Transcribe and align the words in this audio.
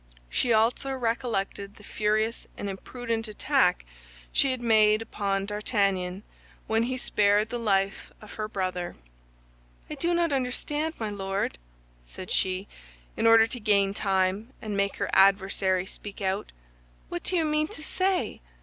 She 0.31 0.51
also 0.51 0.93
recollected 0.93 1.75
the 1.75 1.83
furious 1.83 2.47
and 2.57 2.67
imprudent 2.67 3.27
attack 3.27 3.85
she 4.31 4.49
had 4.49 4.59
made 4.59 4.99
upon 5.03 5.45
D'Artagnan 5.45 6.23
when 6.65 6.81
he 6.81 6.97
spared 6.97 7.51
the 7.51 7.59
life 7.59 8.11
of 8.19 8.31
her 8.31 8.47
brother. 8.47 8.95
"I 9.91 9.93
do 9.93 10.15
not 10.15 10.31
understand, 10.33 10.95
my 10.99 11.11
Lord," 11.11 11.59
said 12.07 12.31
she, 12.31 12.67
in 13.15 13.27
order 13.27 13.45
to 13.45 13.59
gain 13.59 13.93
time 13.93 14.53
and 14.59 14.75
make 14.75 14.95
her 14.95 15.11
adversary 15.13 15.85
speak 15.85 16.19
out. 16.19 16.51
"What 17.09 17.21
do 17.21 17.35
you 17.35 17.45
mean 17.45 17.67
to 17.67 17.83
say? 17.83 18.41